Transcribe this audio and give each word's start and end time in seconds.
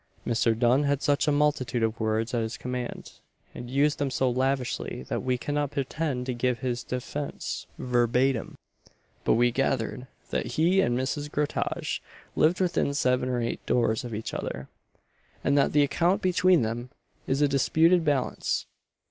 Mr. 0.25 0.57
Dunn 0.57 0.85
had 0.85 1.03
such 1.03 1.27
a 1.27 1.31
multitude 1.31 1.83
of 1.83 1.99
words 1.99 2.33
at 2.33 2.41
his 2.41 2.57
command, 2.57 3.19
and 3.53 3.69
used 3.69 3.99
them 3.99 4.09
so 4.09 4.31
lavishly, 4.31 5.03
that 5.09 5.21
we 5.21 5.37
cannot 5.37 5.69
pretend 5.69 6.25
to 6.25 6.33
give 6.33 6.57
his 6.57 6.83
defence 6.83 7.67
verbatim; 7.77 8.55
but 9.23 9.35
we 9.35 9.51
gathered, 9.51 10.07
that 10.31 10.53
he 10.57 10.81
and 10.81 10.97
Mrs. 10.97 11.29
Groutage 11.29 12.01
lived 12.35 12.59
within 12.59 12.95
seven 12.95 13.29
or 13.29 13.41
eight 13.43 13.63
doors 13.67 14.03
of 14.03 14.15
each 14.15 14.33
other, 14.33 14.69
and 15.43 15.55
that 15.55 15.71
the 15.71 15.83
account 15.83 16.23
between 16.23 16.63
them 16.63 16.89
is 17.27 17.43
a 17.43 17.47
disputed 17.47 18.03
balance. 18.03 18.65